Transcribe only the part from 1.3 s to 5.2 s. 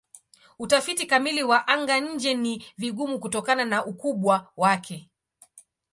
wa anga-nje ni vigumu kutokana na ukubwa wake.